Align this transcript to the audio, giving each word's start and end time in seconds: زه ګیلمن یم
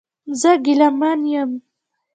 زه 0.39 0.51
ګیلمن 0.65 1.19
یم 1.31 1.51